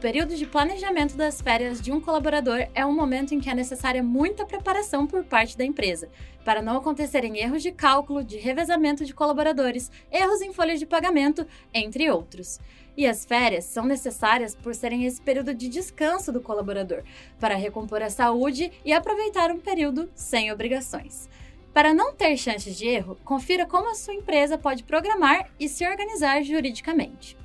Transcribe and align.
período 0.00 0.34
de 0.34 0.46
planejamento 0.46 1.14
das 1.14 1.42
férias 1.42 1.78
de 1.78 1.92
um 1.92 2.00
colaborador 2.00 2.66
é 2.74 2.86
um 2.86 2.94
momento 2.94 3.34
em 3.34 3.38
que 3.38 3.50
é 3.50 3.54
necessária 3.54 4.02
muita 4.02 4.46
preparação 4.46 5.06
por 5.06 5.22
parte 5.24 5.58
da 5.58 5.64
empresa, 5.64 6.08
para 6.42 6.62
não 6.62 6.78
acontecerem 6.78 7.36
erros 7.36 7.62
de 7.62 7.70
cálculo, 7.70 8.24
de 8.24 8.38
revezamento 8.38 9.04
de 9.04 9.12
colaboradores, 9.12 9.90
erros 10.10 10.40
em 10.40 10.54
folhas 10.54 10.78
de 10.78 10.86
pagamento, 10.86 11.46
entre 11.74 12.10
outros. 12.10 12.58
E 12.96 13.06
as 13.06 13.26
férias 13.26 13.66
são 13.66 13.84
necessárias 13.84 14.54
por 14.54 14.74
serem 14.74 15.04
esse 15.04 15.20
período 15.20 15.52
de 15.52 15.68
descanso 15.68 16.32
do 16.32 16.40
colaborador, 16.40 17.02
para 17.38 17.54
recompor 17.54 18.00
a 18.00 18.08
saúde 18.08 18.72
e 18.82 18.94
aproveitar 18.94 19.50
um 19.50 19.60
período 19.60 20.10
sem 20.14 20.50
obrigações. 20.50 21.28
Para 21.74 21.92
não 21.92 22.14
ter 22.14 22.38
chances 22.38 22.74
de 22.74 22.88
erro, 22.88 23.18
confira 23.22 23.66
como 23.66 23.90
a 23.90 23.94
sua 23.94 24.14
empresa 24.14 24.56
pode 24.56 24.82
programar 24.82 25.50
e 25.60 25.68
se 25.68 25.86
organizar 25.86 26.42
juridicamente. 26.42 27.36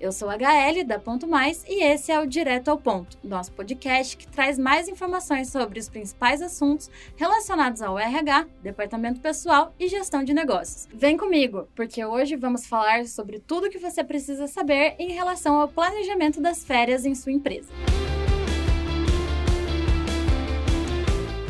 Eu 0.00 0.12
sou 0.12 0.30
a 0.30 0.36
HL 0.36 0.84
da 0.86 0.96
Ponto 1.00 1.26
Mais 1.26 1.64
e 1.66 1.82
esse 1.82 2.12
é 2.12 2.20
o 2.20 2.26
Direto 2.26 2.68
ao 2.68 2.78
Ponto, 2.78 3.18
nosso 3.24 3.50
podcast 3.50 4.16
que 4.16 4.28
traz 4.28 4.56
mais 4.56 4.86
informações 4.86 5.50
sobre 5.50 5.80
os 5.80 5.88
principais 5.88 6.40
assuntos 6.40 6.88
relacionados 7.16 7.82
ao 7.82 7.98
RH, 7.98 8.46
departamento 8.62 9.20
pessoal 9.20 9.74
e 9.76 9.88
gestão 9.88 10.22
de 10.22 10.32
negócios. 10.32 10.86
Vem 10.94 11.16
comigo, 11.16 11.66
porque 11.74 12.04
hoje 12.04 12.36
vamos 12.36 12.64
falar 12.64 13.06
sobre 13.06 13.40
tudo 13.40 13.66
o 13.66 13.70
que 13.70 13.78
você 13.78 14.04
precisa 14.04 14.46
saber 14.46 14.94
em 15.00 15.10
relação 15.10 15.60
ao 15.60 15.66
planejamento 15.66 16.40
das 16.40 16.62
férias 16.64 17.04
em 17.04 17.16
sua 17.16 17.32
empresa. 17.32 17.72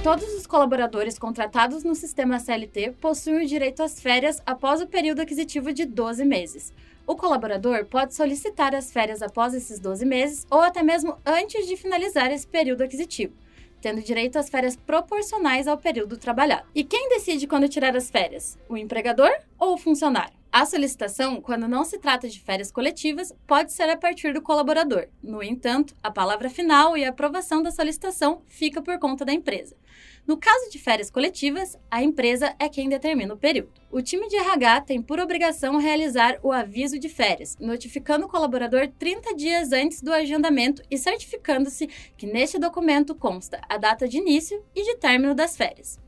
Todos 0.02 0.32
os 0.32 0.46
colaboradores 0.46 1.18
contratados 1.18 1.84
no 1.84 1.94
sistema 1.94 2.38
CLT 2.38 2.92
possuem 2.98 3.44
o 3.44 3.46
direito 3.46 3.82
às 3.82 4.00
férias 4.00 4.40
após 4.46 4.80
o 4.80 4.86
período 4.86 5.20
aquisitivo 5.20 5.70
de 5.70 5.84
12 5.84 6.24
meses. 6.24 6.72
O 7.08 7.16
colaborador 7.16 7.86
pode 7.86 8.14
solicitar 8.14 8.74
as 8.74 8.92
férias 8.92 9.22
após 9.22 9.54
esses 9.54 9.80
12 9.80 10.04
meses 10.04 10.46
ou 10.50 10.60
até 10.60 10.82
mesmo 10.82 11.16
antes 11.24 11.66
de 11.66 11.74
finalizar 11.74 12.30
esse 12.30 12.46
período 12.46 12.82
aquisitivo, 12.82 13.32
tendo 13.80 14.02
direito 14.02 14.38
às 14.38 14.50
férias 14.50 14.76
proporcionais 14.76 15.66
ao 15.66 15.78
período 15.78 16.18
trabalhado. 16.18 16.68
E 16.74 16.84
quem 16.84 17.08
decide 17.08 17.46
quando 17.46 17.66
tirar 17.66 17.96
as 17.96 18.10
férias? 18.10 18.58
O 18.68 18.76
empregador 18.76 19.30
ou 19.58 19.72
o 19.72 19.78
funcionário? 19.78 20.37
A 20.50 20.64
solicitação, 20.64 21.42
quando 21.42 21.68
não 21.68 21.84
se 21.84 21.98
trata 21.98 22.26
de 22.26 22.40
férias 22.40 22.72
coletivas, 22.72 23.34
pode 23.46 23.70
ser 23.70 23.90
a 23.90 23.96
partir 23.96 24.32
do 24.32 24.40
colaborador. 24.40 25.06
No 25.22 25.42
entanto, 25.42 25.94
a 26.02 26.10
palavra 26.10 26.48
final 26.48 26.96
e 26.96 27.04
a 27.04 27.10
aprovação 27.10 27.62
da 27.62 27.70
solicitação 27.70 28.40
fica 28.46 28.80
por 28.80 28.98
conta 28.98 29.26
da 29.26 29.32
empresa. 29.32 29.76
No 30.26 30.38
caso 30.38 30.70
de 30.70 30.78
férias 30.78 31.10
coletivas, 31.10 31.76
a 31.90 32.02
empresa 32.02 32.54
é 32.58 32.66
quem 32.68 32.88
determina 32.88 33.34
o 33.34 33.38
período. 33.38 33.72
O 33.90 34.00
time 34.00 34.26
de 34.26 34.36
RH 34.36 34.80
tem 34.82 35.02
por 35.02 35.20
obrigação 35.20 35.76
realizar 35.76 36.38
o 36.42 36.50
aviso 36.50 36.98
de 36.98 37.10
férias, 37.10 37.56
notificando 37.60 38.24
o 38.24 38.28
colaborador 38.28 38.88
30 38.98 39.34
dias 39.34 39.70
antes 39.72 40.00
do 40.00 40.12
agendamento 40.12 40.82
e 40.90 40.96
certificando-se 40.96 41.88
que 42.16 42.26
neste 42.26 42.58
documento 42.58 43.14
consta 43.14 43.60
a 43.68 43.76
data 43.76 44.08
de 44.08 44.16
início 44.16 44.64
e 44.74 44.82
de 44.82 44.96
término 44.96 45.34
das 45.34 45.56
férias. 45.56 45.98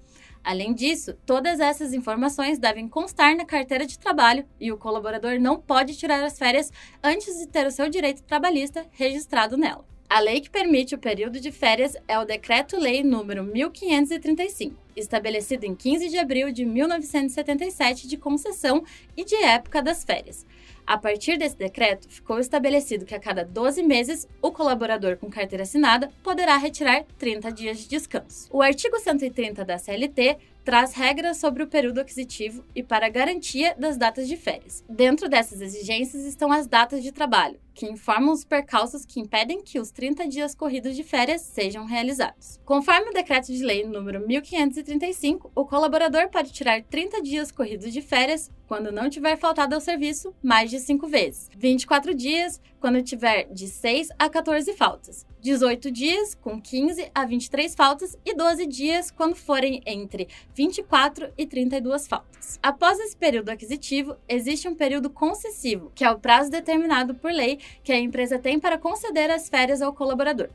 Além 0.43 0.73
disso, 0.73 1.15
todas 1.27 1.61
essas 1.61 1.93
informações 1.93 2.59
devem 2.59 2.89
constar 2.89 3.37
na 3.37 3.45
carteira 3.45 3.87
de 3.87 3.99
trabalho 3.99 4.47
e 4.59 4.73
o 4.73 4.79
colaborador 4.79 5.39
não 5.39 5.61
pode 5.61 5.97
tirar 5.97 6.23
as 6.25 6.39
férias 6.39 6.73
antes 7.03 7.39
de 7.39 7.47
ter 7.47 7.67
o 7.67 7.71
seu 7.71 7.89
direito 7.89 8.23
trabalhista 8.23 8.87
registrado 8.93 9.57
nela. 9.57 9.85
A 10.09 10.19
lei 10.19 10.41
que 10.41 10.51
permite 10.51 10.93
o 10.93 10.99
período 10.99 11.39
de 11.39 11.53
férias 11.53 11.95
é 12.09 12.19
o 12.19 12.25
Decreto-Lei 12.25 13.05
número 13.05 13.45
1535, 13.45 14.75
estabelecido 14.97 15.65
em 15.67 15.75
15 15.75 16.09
de 16.09 16.19
abril 16.19 16.51
de 16.51 16.65
1977 16.65 18.09
de 18.09 18.17
concessão 18.17 18.83
e 19.17 19.25
de 19.25 19.37
época 19.37 19.81
das 19.81 20.03
férias. 20.03 20.45
A 20.91 20.99
partir 20.99 21.39
desse 21.39 21.57
decreto, 21.57 22.09
ficou 22.09 22.41
estabelecido 22.41 23.05
que 23.07 23.15
a 23.15 23.21
cada 23.21 23.45
12 23.45 23.81
meses, 23.81 24.27
o 24.43 24.51
colaborador 24.51 25.17
com 25.17 25.31
carteira 25.31 25.63
assinada 25.63 26.11
poderá 26.21 26.57
retirar 26.57 27.05
30 27.17 27.53
dias 27.53 27.79
de 27.79 27.89
descanso. 27.89 28.49
O 28.51 28.61
artigo 28.61 28.99
130 28.99 29.65
da 29.65 29.79
CLT 29.79 30.37
traz 30.65 30.93
regras 30.93 31.39
sobre 31.39 31.63
o 31.63 31.69
período 31.69 32.01
aquisitivo 32.01 32.65
e 32.75 32.83
para 32.83 33.09
garantia 33.09 33.75
das 33.79 33.97
datas 33.97 34.29
de 34.29 34.37
férias. 34.37 34.85
Dentro 34.89 35.29
dessas 35.29 35.61
exigências 35.61 36.25
estão 36.25 36.53
as 36.53 36.67
datas 36.67 37.03
de 37.03 37.13
trabalho, 37.13 37.59
que 37.75 37.87
informam 37.87 38.33
os 38.33 38.45
percalços 38.45 39.05
que 39.05 39.21
impedem 39.21 39.63
que 39.63 39.79
os 39.79 39.91
30 39.91 40.29
dias 40.29 40.55
corridos 40.55 40.97
de 40.97 41.03
férias 41.03 41.43
sejam 41.43 41.87
realizados. 41.87 42.61
Conforme 42.65 43.11
o 43.11 43.15
decreto 43.15 43.47
de 43.47 43.65
lei 43.65 43.85
número 43.85 44.27
1535, 44.27 45.51
o 45.55 45.65
colaborador 45.65 46.29
pode 46.29 46.53
tirar 46.53 46.83
30 46.83 47.23
dias 47.23 47.51
corridos 47.51 47.93
de 47.93 48.03
férias 48.03 48.51
quando 48.67 48.93
não 48.93 49.11
tiver 49.11 49.37
faltado 49.37 49.75
ao 49.75 49.81
serviço 49.81 50.35
mais 50.43 50.71
de 50.71 50.79
5 50.81 51.07
vezes, 51.07 51.49
24 51.57 52.15
dias 52.15 52.61
quando 52.81 53.03
tiver 53.03 53.45
de 53.53 53.69
6 53.69 54.09
a 54.19 54.29
14 54.29 54.73
faltas, 54.73 55.27
18 55.41 55.91
dias 55.91 56.35
com 56.35 56.61
15 56.61 57.11
a 57.15 57.25
23 57.25 57.75
faltas 57.75 58.19
e 58.25 58.35
12 58.35 58.67
dias 58.67 59.11
quando 59.11 59.35
forem 59.35 59.83
entre 59.87 60.29
24 60.55 61.33
e 61.37 61.47
32 61.47 62.09
faltas. 62.09 62.59
Após 62.63 62.99
esse 62.99 63.17
período 63.17 63.51
aquisitivo, 63.51 64.17
existe 64.29 64.67
um 64.67 64.75
período 64.75 65.11
concessivo, 65.11 65.93
que 65.95 66.05
é 66.05 66.11
o 66.11 66.19
prazo 66.19 66.51
determinado 66.51 67.15
por 67.15 67.31
lei 67.31 67.59
que 67.85 67.93
a 67.93 67.99
empresa 67.99 68.39
tem 68.39 68.59
para 68.59 68.79
conceder 68.79 69.31
as 69.31 69.49
férias 69.49 69.83
ao 69.83 69.93
colaborador. 69.93 70.49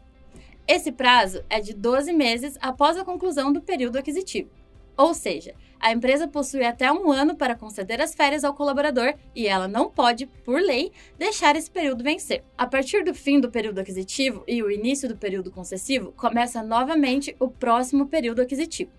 Esse 0.67 0.91
prazo 0.91 1.43
é 1.47 1.59
de 1.59 1.73
12 1.73 2.11
meses 2.11 2.57
após 2.59 2.97
a 2.97 3.05
conclusão 3.05 3.53
do 3.53 3.61
período 3.61 3.97
aquisitivo. 3.97 4.49
Ou 4.97 5.13
seja, 5.13 5.53
a 5.79 5.91
empresa 5.91 6.27
possui 6.27 6.63
até 6.63 6.91
um 6.91 7.11
ano 7.11 7.35
para 7.35 7.55
conceder 7.55 8.01
as 8.01 8.15
férias 8.15 8.43
ao 8.43 8.53
colaborador 8.53 9.13
e 9.35 9.47
ela 9.47 9.67
não 9.67 9.89
pode, 9.89 10.25
por 10.25 10.61
lei, 10.61 10.91
deixar 11.17 11.55
esse 11.55 11.69
período 11.69 12.03
vencer. 12.03 12.43
A 12.57 12.65
partir 12.65 13.03
do 13.03 13.13
fim 13.13 13.39
do 13.39 13.51
período 13.51 13.79
aquisitivo 13.79 14.43
e 14.47 14.63
o 14.63 14.71
início 14.71 15.07
do 15.07 15.17
período 15.17 15.51
concessivo, 15.51 16.11
começa 16.13 16.63
novamente 16.63 17.35
o 17.39 17.49
próximo 17.49 18.07
período 18.07 18.41
aquisitivo. 18.41 18.91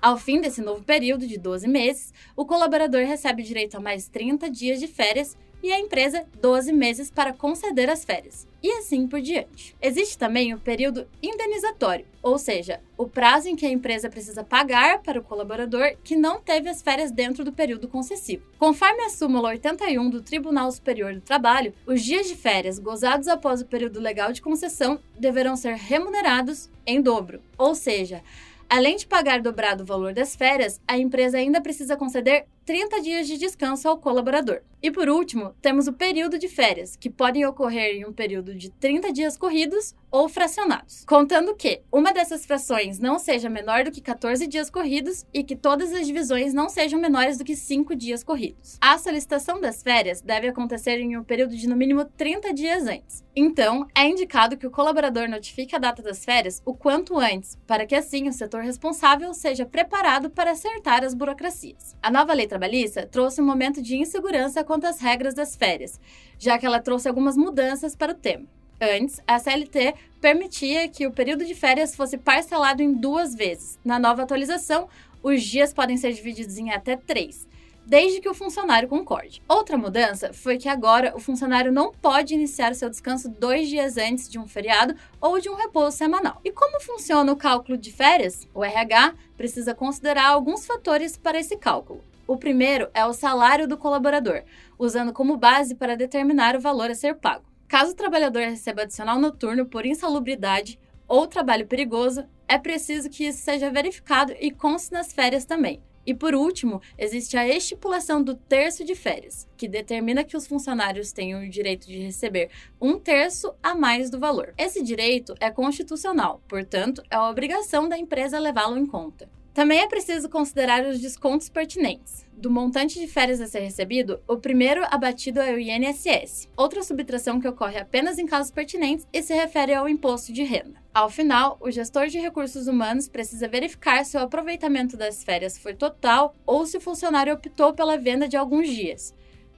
Ao 0.00 0.16
fim 0.16 0.40
desse 0.40 0.60
novo 0.60 0.84
período 0.84 1.26
de 1.26 1.38
12 1.38 1.66
meses, 1.66 2.12
o 2.36 2.44
colaborador 2.44 3.04
recebe 3.06 3.42
direito 3.42 3.76
a 3.76 3.80
mais 3.80 4.06
30 4.06 4.50
dias 4.50 4.78
de 4.78 4.86
férias 4.86 5.36
e 5.62 5.72
a 5.72 5.80
empresa 5.80 6.26
12 6.40 6.72
meses 6.72 7.10
para 7.10 7.32
conceder 7.32 7.88
as 7.88 8.04
férias, 8.04 8.46
e 8.64 8.72
assim 8.78 9.06
por 9.06 9.20
diante. 9.20 9.76
Existe 9.78 10.16
também 10.16 10.54
o 10.54 10.58
período 10.58 11.06
indenizatório, 11.22 12.06
ou 12.22 12.38
seja, 12.38 12.80
o 12.96 13.06
prazo 13.06 13.50
em 13.50 13.54
que 13.54 13.66
a 13.66 13.70
empresa 13.70 14.08
precisa 14.08 14.42
pagar 14.42 15.02
para 15.02 15.20
o 15.20 15.22
colaborador 15.22 15.98
que 16.02 16.16
não 16.16 16.40
teve 16.40 16.70
as 16.70 16.80
férias 16.80 17.10
dentro 17.10 17.44
do 17.44 17.52
período 17.52 17.86
concessivo. 17.86 18.46
Conforme 18.58 19.02
a 19.02 19.10
súmula 19.10 19.50
81 19.50 20.08
do 20.08 20.22
Tribunal 20.22 20.72
Superior 20.72 21.12
do 21.12 21.20
Trabalho, 21.20 21.74
os 21.86 22.02
dias 22.02 22.26
de 22.26 22.34
férias 22.34 22.78
gozados 22.78 23.28
após 23.28 23.60
o 23.60 23.66
período 23.66 24.00
legal 24.00 24.32
de 24.32 24.40
concessão 24.40 24.98
deverão 25.18 25.56
ser 25.56 25.74
remunerados 25.74 26.70
em 26.86 27.02
dobro, 27.02 27.42
ou 27.58 27.74
seja, 27.74 28.22
Além 28.68 28.96
de 28.96 29.06
pagar 29.06 29.40
dobrado 29.40 29.82
o 29.82 29.86
valor 29.86 30.12
das 30.12 30.34
férias, 30.34 30.80
a 30.88 30.96
empresa 30.96 31.38
ainda 31.38 31.60
precisa 31.60 31.96
conceder 31.96 32.46
30 32.64 33.02
dias 33.02 33.26
de 33.26 33.36
descanso 33.36 33.88
ao 33.88 33.98
colaborador. 33.98 34.62
E 34.82 34.90
por 34.90 35.08
último, 35.08 35.54
temos 35.62 35.86
o 35.86 35.94
período 35.94 36.38
de 36.38 36.46
férias, 36.46 36.94
que 36.94 37.08
podem 37.08 37.46
ocorrer 37.46 37.96
em 37.96 38.04
um 38.04 38.12
período 38.12 38.54
de 38.54 38.70
30 38.70 39.12
dias 39.12 39.34
corridos 39.34 39.94
ou 40.10 40.28
fracionados. 40.28 41.04
Contando 41.06 41.54
que 41.54 41.80
uma 41.90 42.12
dessas 42.12 42.44
frações 42.44 42.98
não 42.98 43.18
seja 43.18 43.48
menor 43.48 43.84
do 43.84 43.90
que 43.90 44.02
14 44.02 44.46
dias 44.46 44.68
corridos 44.68 45.24
e 45.32 45.42
que 45.42 45.56
todas 45.56 45.92
as 45.92 46.06
divisões 46.06 46.52
não 46.52 46.68
sejam 46.68 47.00
menores 47.00 47.38
do 47.38 47.44
que 47.44 47.56
5 47.56 47.96
dias 47.96 48.22
corridos. 48.22 48.76
A 48.78 48.98
solicitação 48.98 49.58
das 49.58 49.82
férias 49.82 50.20
deve 50.20 50.48
acontecer 50.48 50.98
em 50.98 51.16
um 51.16 51.24
período 51.24 51.56
de 51.56 51.66
no 51.66 51.76
mínimo 51.76 52.04
30 52.04 52.52
dias 52.52 52.86
antes. 52.86 53.24
Então, 53.34 53.88
é 53.94 54.06
indicado 54.06 54.56
que 54.56 54.66
o 54.66 54.70
colaborador 54.70 55.28
notifique 55.28 55.74
a 55.74 55.78
data 55.78 56.02
das 56.02 56.24
férias 56.24 56.62
o 56.64 56.74
quanto 56.74 57.18
antes, 57.18 57.58
para 57.66 57.86
que 57.86 57.94
assim 57.94 58.28
o 58.28 58.32
setor 58.32 58.62
responsável 58.62 59.32
seja 59.32 59.64
preparado 59.64 60.28
para 60.28 60.52
acertar 60.52 61.02
as 61.02 61.14
burocracias. 61.14 61.96
A 62.02 62.10
nova 62.10 62.34
lei 62.34 62.46
trabalhista 62.54 63.04
trouxe 63.04 63.42
um 63.42 63.44
momento 63.44 63.82
de 63.82 63.96
insegurança 63.96 64.62
quanto 64.62 64.86
às 64.86 65.00
regras 65.00 65.34
das 65.34 65.56
férias, 65.56 66.00
já 66.38 66.56
que 66.56 66.64
ela 66.64 66.78
trouxe 66.78 67.08
algumas 67.08 67.36
mudanças 67.36 67.96
para 67.96 68.12
o 68.12 68.14
tema. 68.14 68.46
Antes, 68.80 69.20
a 69.26 69.40
CLT 69.40 69.94
permitia 70.20 70.88
que 70.88 71.04
o 71.04 71.10
período 71.10 71.44
de 71.44 71.54
férias 71.54 71.96
fosse 71.96 72.16
parcelado 72.16 72.80
em 72.80 72.92
duas 72.92 73.34
vezes. 73.34 73.76
Na 73.84 73.98
nova 73.98 74.22
atualização, 74.22 74.88
os 75.20 75.42
dias 75.42 75.72
podem 75.72 75.96
ser 75.96 76.12
divididos 76.12 76.56
em 76.56 76.70
até 76.70 76.96
três, 76.96 77.48
desde 77.84 78.20
que 78.20 78.28
o 78.28 78.34
funcionário 78.34 78.88
concorde. 78.88 79.42
Outra 79.48 79.76
mudança 79.76 80.32
foi 80.32 80.56
que 80.56 80.68
agora 80.68 81.12
o 81.16 81.20
funcionário 81.20 81.72
não 81.72 81.92
pode 81.92 82.34
iniciar 82.34 82.72
seu 82.74 82.88
descanso 82.88 83.28
dois 83.28 83.68
dias 83.68 83.96
antes 83.96 84.28
de 84.28 84.38
um 84.38 84.46
feriado 84.46 84.94
ou 85.20 85.40
de 85.40 85.48
um 85.48 85.56
repouso 85.56 85.96
semanal. 85.96 86.40
E 86.44 86.52
como 86.52 86.80
funciona 86.80 87.32
o 87.32 87.36
cálculo 87.36 87.76
de 87.76 87.90
férias? 87.90 88.46
O 88.54 88.64
RH 88.64 89.14
precisa 89.36 89.74
considerar 89.74 90.28
alguns 90.28 90.64
fatores 90.64 91.16
para 91.16 91.38
esse 91.38 91.56
cálculo. 91.56 92.13
O 92.26 92.38
primeiro 92.38 92.88
é 92.94 93.04
o 93.04 93.12
salário 93.12 93.68
do 93.68 93.76
colaborador, 93.76 94.44
usando 94.78 95.12
como 95.12 95.36
base 95.36 95.74
para 95.74 95.94
determinar 95.94 96.56
o 96.56 96.60
valor 96.60 96.90
a 96.90 96.94
ser 96.94 97.16
pago. 97.16 97.44
Caso 97.68 97.92
o 97.92 97.96
trabalhador 97.96 98.44
receba 98.44 98.82
adicional 98.82 99.18
noturno 99.18 99.66
por 99.66 99.84
insalubridade 99.84 100.78
ou 101.06 101.26
trabalho 101.26 101.66
perigoso, 101.66 102.24
é 102.48 102.56
preciso 102.56 103.10
que 103.10 103.26
isso 103.26 103.42
seja 103.42 103.70
verificado 103.70 104.34
e 104.40 104.50
conste 104.50 104.90
nas 104.92 105.12
férias 105.12 105.44
também. 105.44 105.82
E 106.06 106.14
por 106.14 106.34
último, 106.34 106.80
existe 106.96 107.36
a 107.36 107.46
estipulação 107.46 108.22
do 108.22 108.34
terço 108.34 108.84
de 108.84 108.94
férias, 108.94 109.46
que 109.56 109.68
determina 109.68 110.24
que 110.24 110.36
os 110.36 110.46
funcionários 110.46 111.12
tenham 111.12 111.42
o 111.42 111.48
direito 111.48 111.86
de 111.86 111.98
receber 111.98 112.50
um 112.80 112.98
terço 112.98 113.54
a 113.62 113.74
mais 113.74 114.08
do 114.08 114.18
valor. 114.18 114.54
Esse 114.56 114.82
direito 114.82 115.34
é 115.40 115.50
constitucional, 115.50 116.42
portanto, 116.48 117.02
é 117.10 117.16
a 117.16 117.28
obrigação 117.28 117.88
da 117.88 117.98
empresa 117.98 118.38
levá-lo 118.38 118.78
em 118.78 118.86
conta. 118.86 119.28
Também 119.54 119.78
é 119.78 119.86
preciso 119.86 120.28
considerar 120.28 120.84
os 120.84 120.98
descontos 120.98 121.48
pertinentes. 121.48 122.26
Do 122.32 122.50
montante 122.50 122.98
de 122.98 123.06
férias 123.06 123.40
a 123.40 123.46
ser 123.46 123.60
recebido, 123.60 124.20
o 124.26 124.36
primeiro 124.36 124.84
abatido 124.90 125.40
é 125.40 125.54
o 125.54 125.58
INSS, 125.60 126.48
outra 126.56 126.82
subtração 126.82 127.40
que 127.40 127.46
ocorre 127.46 127.78
apenas 127.78 128.18
em 128.18 128.26
casos 128.26 128.50
pertinentes 128.50 129.06
e 129.12 129.22
se 129.22 129.32
refere 129.32 129.72
ao 129.72 129.88
imposto 129.88 130.32
de 130.32 130.42
renda. 130.42 130.82
Ao 130.92 131.08
final, 131.08 131.56
o 131.60 131.70
gestor 131.70 132.08
de 132.08 132.18
recursos 132.18 132.66
humanos 132.66 133.08
precisa 133.08 133.46
verificar 133.46 134.04
se 134.04 134.16
o 134.16 134.20
aproveitamento 134.20 134.96
das 134.96 135.22
férias 135.22 135.56
foi 135.56 135.72
total 135.72 136.34
ou 136.44 136.66
se 136.66 136.76
o 136.76 136.80
funcionário 136.80 137.32
optou 137.32 137.72
pela 137.72 137.96
venda 137.96 138.26
de 138.26 138.36
alguns 138.36 138.68
dias. 138.68 139.14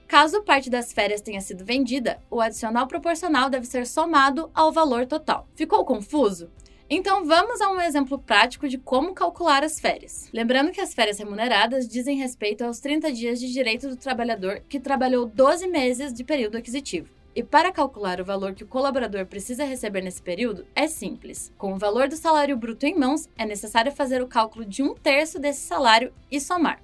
Caso 0.07 0.43
parte 0.43 0.69
das 0.69 0.93
férias 0.93 1.21
tenha 1.21 1.41
sido 1.41 1.65
vendida, 1.65 2.21
o 2.29 2.39
adicional 2.39 2.87
proporcional 2.87 3.49
deve 3.49 3.65
ser 3.65 3.87
somado 3.87 4.51
ao 4.53 4.71
valor 4.71 5.07
total. 5.07 5.47
Ficou 5.55 5.83
confuso? 5.83 6.51
Então 6.89 7.25
vamos 7.25 7.59
a 7.59 7.69
um 7.69 7.81
exemplo 7.81 8.17
prático 8.17 8.65
de 8.69 8.77
como 8.77 9.13
calcular 9.13 9.61
as 9.61 9.77
férias. 9.77 10.29
Lembrando 10.31 10.71
que 10.71 10.79
as 10.79 10.93
férias 10.93 11.19
remuneradas 11.19 11.85
dizem 11.85 12.17
respeito 12.17 12.63
aos 12.63 12.79
30 12.79 13.11
dias 13.11 13.41
de 13.41 13.51
direito 13.51 13.89
do 13.89 13.97
trabalhador 13.97 14.61
que 14.69 14.79
trabalhou 14.79 15.25
12 15.25 15.67
meses 15.67 16.13
de 16.13 16.23
período 16.23 16.55
aquisitivo. 16.55 17.09
E 17.35 17.43
para 17.43 17.73
calcular 17.73 18.21
o 18.21 18.25
valor 18.25 18.53
que 18.53 18.63
o 18.63 18.67
colaborador 18.67 19.25
precisa 19.25 19.65
receber 19.65 20.01
nesse 20.01 20.21
período, 20.21 20.65
é 20.73 20.87
simples. 20.87 21.51
Com 21.57 21.73
o 21.73 21.77
valor 21.77 22.07
do 22.07 22.15
salário 22.15 22.55
bruto 22.55 22.85
em 22.85 22.97
mãos, 22.97 23.27
é 23.37 23.45
necessário 23.45 23.91
fazer 23.91 24.21
o 24.21 24.27
cálculo 24.27 24.63
de 24.63 24.81
um 24.81 24.95
terço 24.95 25.37
desse 25.37 25.67
salário 25.67 26.13
e 26.31 26.39
somar. 26.39 26.81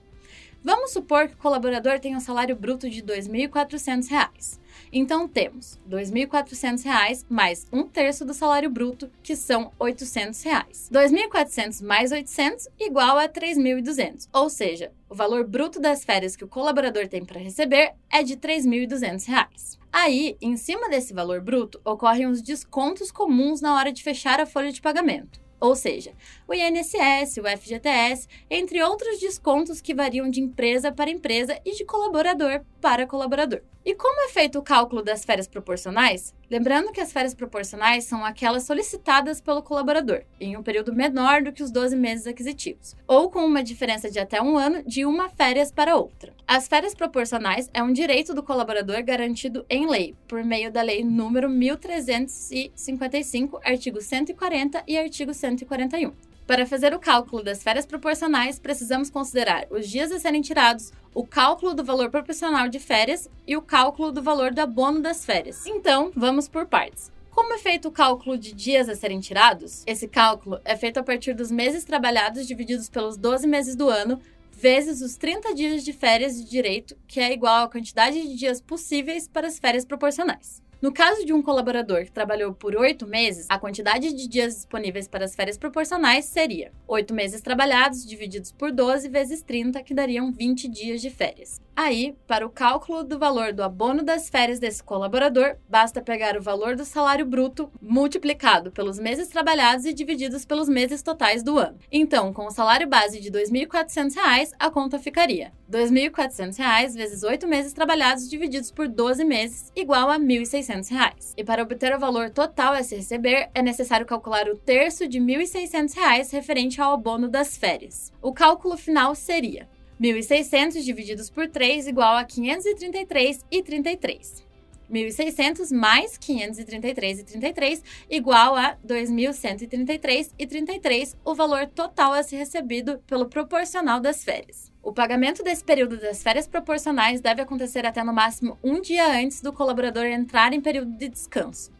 Vamos 0.61 0.91
supor 0.91 1.29
que 1.29 1.35
o 1.35 1.37
colaborador 1.37 1.97
tenha 1.99 2.17
um 2.17 2.21
salário 2.21 2.57
bruto 2.57 2.89
de 2.89 2.99
R$ 2.99 3.21
2.400. 3.21 4.59
Então 4.95 5.27
temos 5.27 5.79
R$ 5.89 5.97
2.400 5.97 7.25
mais 7.27 7.65
um 7.73 7.81
terço 7.81 8.23
do 8.23 8.31
salário 8.31 8.69
bruto, 8.69 9.09
que 9.23 9.35
são 9.35 9.63
R$ 9.63 9.71
800. 9.79 10.43
R$ 10.43 10.63
2.400 10.91 11.83
mais 11.83 12.11
800 12.11 12.67
igual 12.79 13.17
a 13.17 13.23
R$ 13.23 13.29
3.200, 13.29 14.29
ou 14.31 14.51
seja, 14.51 14.91
o 15.09 15.15
valor 15.15 15.47
bruto 15.47 15.79
das 15.79 16.05
férias 16.05 16.35
que 16.35 16.43
o 16.43 16.47
colaborador 16.47 17.07
tem 17.07 17.25
para 17.25 17.39
receber 17.39 17.93
é 18.07 18.21
de 18.21 18.33
R$ 18.33 18.41
3.200. 18.41 19.79
Aí, 19.91 20.37
em 20.39 20.55
cima 20.55 20.87
desse 20.87 21.11
valor 21.11 21.41
bruto, 21.41 21.81
ocorrem 21.83 22.27
os 22.27 22.39
descontos 22.39 23.11
comuns 23.11 23.61
na 23.61 23.75
hora 23.75 23.91
de 23.91 24.03
fechar 24.03 24.39
a 24.39 24.45
folha 24.45 24.71
de 24.71 24.79
pagamento 24.79 25.42
ou 25.63 25.77
seja, 25.77 26.11
o 26.45 26.53
INSS, 26.53 27.37
o 27.37 27.57
FGTS, 27.57 28.27
entre 28.49 28.83
outros 28.83 29.17
descontos 29.17 29.79
que 29.79 29.95
variam 29.95 30.29
de 30.29 30.41
empresa 30.41 30.91
para 30.91 31.09
empresa 31.09 31.57
e 31.63 31.71
de 31.71 31.85
colaborador 31.85 32.65
para 32.81 33.07
colaborador. 33.07 33.61
E 33.85 33.95
como 33.95 34.25
é 34.25 34.27
feito 34.27 34.59
o 34.59 34.61
cálculo 34.61 35.01
das 35.01 35.23
férias 35.23 35.47
proporcionais? 35.47 36.35
Lembrando 36.53 36.91
que 36.91 37.01
as 37.01 37.11
férias 37.11 37.33
proporcionais 37.33 38.03
são 38.03 38.23
aquelas 38.23 38.61
solicitadas 38.61 39.41
pelo 39.41 39.63
colaborador, 39.63 40.21
em 40.39 40.55
um 40.55 40.61
período 40.61 40.93
menor 40.93 41.41
do 41.41 41.51
que 41.51 41.63
os 41.63 41.71
12 41.71 41.95
meses 41.95 42.27
aquisitivos, 42.27 42.95
ou 43.07 43.31
com 43.31 43.43
uma 43.43 43.63
diferença 43.63 44.07
de 44.07 44.19
até 44.19 44.39
um 44.39 44.55
ano 44.55 44.83
de 44.83 45.03
uma 45.03 45.29
férias 45.29 45.71
para 45.71 45.95
outra. 45.95 46.31
As 46.47 46.67
férias 46.67 46.93
proporcionais 46.93 47.71
é 47.73 47.81
um 47.81 47.91
direito 47.91 48.35
do 48.35 48.43
colaborador 48.43 49.03
garantido 49.03 49.65
em 49.67 49.89
lei, 49.89 50.15
por 50.27 50.43
meio 50.43 50.71
da 50.71 50.83
Lei 50.83 51.03
número 51.03 51.49
1355, 51.49 53.59
artigo 53.65 53.99
140 53.99 54.83
e 54.87 54.95
artigo 54.95 55.33
141. 55.33 56.13
Para 56.45 56.67
fazer 56.67 56.93
o 56.93 56.99
cálculo 56.99 57.41
das 57.41 57.63
férias 57.63 57.85
proporcionais, 57.85 58.59
precisamos 58.59 59.09
considerar 59.09 59.65
os 59.71 59.89
dias 59.89 60.11
a 60.11 60.19
serem 60.19 60.41
tirados, 60.41 60.91
o 61.13 61.25
cálculo 61.25 61.73
do 61.73 61.83
valor 61.83 62.09
proporcional 62.09 62.67
de 62.67 62.79
férias 62.79 63.29
e 63.45 63.55
o 63.55 63.61
cálculo 63.61 64.11
do 64.11 64.21
valor 64.21 64.53
do 64.53 64.59
abono 64.59 65.01
das 65.01 65.25
férias. 65.25 65.65
Então, 65.65 66.11
vamos 66.15 66.47
por 66.47 66.65
partes. 66.65 67.11
Como 67.29 67.53
é 67.53 67.57
feito 67.57 67.87
o 67.87 67.91
cálculo 67.91 68.37
de 68.37 68.53
dias 68.53 68.87
a 68.87 68.95
serem 68.95 69.19
tirados? 69.19 69.83
Esse 69.87 70.07
cálculo 70.07 70.59
é 70.63 70.75
feito 70.75 70.99
a 70.99 71.03
partir 71.03 71.33
dos 71.33 71.51
meses 71.51 71.83
trabalhados 71.83 72.47
divididos 72.47 72.89
pelos 72.89 73.17
12 73.17 73.47
meses 73.47 73.75
do 73.75 73.89
ano, 73.89 74.19
vezes 74.51 75.01
os 75.01 75.17
30 75.17 75.53
dias 75.53 75.83
de 75.83 75.91
férias 75.91 76.35
de 76.35 76.49
direito, 76.49 76.95
que 77.07 77.19
é 77.19 77.33
igual 77.33 77.65
à 77.65 77.69
quantidade 77.69 78.21
de 78.21 78.35
dias 78.35 78.61
possíveis 78.61 79.27
para 79.27 79.47
as 79.47 79.59
férias 79.59 79.83
proporcionais. 79.83 80.62
No 80.83 80.91
caso 80.91 81.25
de 81.25 81.31
um 81.31 81.41
colaborador 81.41 82.03
que 82.03 82.11
trabalhou 82.11 82.53
por 82.53 82.75
oito 82.75 83.07
meses, 83.07 83.45
a 83.47 83.57
quantidade 83.57 84.11
de 84.11 84.27
dias 84.27 84.53
disponíveis 84.53 85.07
para 85.07 85.23
as 85.23 85.33
férias 85.33 85.57
proporcionais 85.57 86.25
seria 86.25 86.73
oito 86.85 87.13
meses 87.13 87.39
trabalhados 87.39 88.05
divididos 88.05 88.51
por 88.51 88.69
12 88.69 89.07
vezes 89.07 89.41
30, 89.41 89.81
que 89.81 89.93
dariam 89.93 90.29
20 90.29 90.67
dias 90.67 91.01
de 91.01 91.09
férias. 91.09 91.61
Aí, 91.75 92.15
para 92.27 92.45
o 92.45 92.51
cálculo 92.51 93.03
do 93.03 93.17
valor 93.17 93.51
do 93.51 93.63
abono 93.63 94.03
das 94.03 94.29
férias 94.29 94.59
desse 94.59 94.83
colaborador, 94.83 95.55
basta 95.67 96.01
pegar 96.01 96.37
o 96.37 96.41
valor 96.41 96.75
do 96.75 96.85
salário 96.85 97.25
bruto 97.25 97.71
multiplicado 97.81 98.71
pelos 98.71 98.99
meses 98.99 99.27
trabalhados 99.27 99.83
e 99.85 99.93
divididos 99.93 100.45
pelos 100.45 100.69
meses 100.69 101.01
totais 101.01 101.41
do 101.41 101.57
ano. 101.57 101.79
Então, 101.91 102.31
com 102.31 102.45
o 102.45 102.51
salário 102.51 102.87
base 102.87 103.19
de 103.19 103.29
R$ 103.29 103.43
2.400, 103.43 104.51
a 104.59 104.69
conta 104.69 104.99
ficaria 104.99 105.51
R$ 105.67 105.79
2.400 105.79 106.93
vezes 106.93 107.23
8 107.23 107.47
meses 107.47 107.73
trabalhados 107.73 108.29
divididos 108.29 108.69
por 108.69 108.87
12 108.87 109.25
meses, 109.25 109.71
igual 109.75 110.11
a 110.11 110.17
R$ 110.17 110.23
1.600. 110.23 111.33
E 111.35 111.43
para 111.43 111.63
obter 111.63 111.95
o 111.95 111.99
valor 111.99 112.29
total 112.29 112.73
a 112.73 112.83
se 112.83 112.95
receber, 112.95 113.49
é 113.55 113.63
necessário 113.63 114.05
calcular 114.05 114.47
o 114.47 114.55
terço 114.55 115.07
de 115.07 115.17
R$ 115.17 115.25
1.600 115.25 116.31
referente 116.31 116.79
ao 116.79 116.93
abono 116.93 117.27
das 117.27 117.57
férias. 117.57 118.13
O 118.21 118.31
cálculo 118.31 118.77
final 118.77 119.15
seria 119.15 119.67
1.600 120.01 120.83
divididos 120.83 121.29
por 121.29 121.47
3 121.47 121.87
igual 121.87 122.17
a 122.17 122.25
533,33. 122.25 124.43
1.600 124.91 125.71
mais 125.73 126.17
533,33 126.17 127.81
igual 128.09 128.53
a 128.55 128.75
2.133,33, 128.85 131.15
o 131.23 131.33
valor 131.33 131.67
total 131.67 132.11
a 132.13 132.21
ser 132.21 132.35
recebido 132.37 132.99
pelo 133.07 133.27
proporcional 133.27 133.99
das 133.99 134.23
férias. 134.23 134.71
O 134.81 134.93
pagamento 134.93 135.43
desse 135.43 135.63
período 135.63 135.97
das 135.97 136.21
férias 136.21 136.45
proporcionais 136.45 137.21
deve 137.21 137.41
acontecer 137.41 137.83
até 137.85 138.03
no 138.03 138.13
máximo 138.13 138.59
um 138.63 138.79
dia 138.81 139.07
antes 139.07 139.41
do 139.41 139.53
colaborador 139.53 140.05
entrar 140.05 140.53
em 140.53 140.61
período 140.61 140.95
de 140.97 141.09
descanso. 141.09 141.71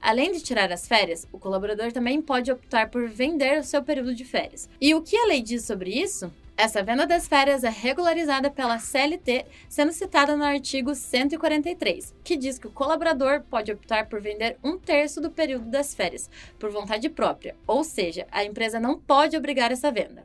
Além 0.00 0.32
de 0.32 0.42
tirar 0.42 0.70
as 0.70 0.86
férias, 0.86 1.26
o 1.32 1.38
colaborador 1.38 1.90
também 1.90 2.20
pode 2.20 2.52
optar 2.52 2.90
por 2.90 3.08
vender 3.08 3.58
o 3.58 3.64
seu 3.64 3.82
período 3.82 4.14
de 4.14 4.22
férias. 4.24 4.68
E 4.80 4.94
o 4.94 5.02
que 5.02 5.16
a 5.16 5.26
lei 5.26 5.42
diz 5.42 5.64
sobre 5.64 5.90
isso? 5.90 6.30
Essa 6.56 6.84
venda 6.84 7.04
das 7.04 7.26
férias 7.26 7.64
é 7.64 7.68
regularizada 7.68 8.48
pela 8.48 8.78
CLT, 8.78 9.44
sendo 9.68 9.92
citada 9.92 10.36
no 10.36 10.44
artigo 10.44 10.94
143, 10.94 12.14
que 12.22 12.36
diz 12.36 12.60
que 12.60 12.68
o 12.68 12.70
colaborador 12.70 13.42
pode 13.50 13.72
optar 13.72 14.06
por 14.06 14.20
vender 14.20 14.56
um 14.62 14.78
terço 14.78 15.20
do 15.20 15.32
período 15.32 15.64
das 15.68 15.96
férias, 15.96 16.30
por 16.56 16.70
vontade 16.70 17.08
própria, 17.08 17.56
ou 17.66 17.82
seja, 17.82 18.28
a 18.30 18.44
empresa 18.44 18.78
não 18.78 18.96
pode 18.96 19.36
obrigar 19.36 19.72
essa 19.72 19.90
venda. 19.90 20.24